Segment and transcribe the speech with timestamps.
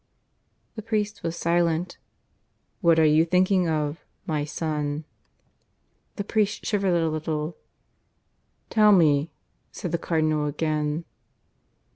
[0.73, 1.99] The priest was silent.
[2.81, 5.05] "What are you thinking of, my son?"
[6.15, 7.55] The priest shivered a little.
[8.71, 9.29] "Tell me,"
[9.71, 11.05] said the Cardinal again.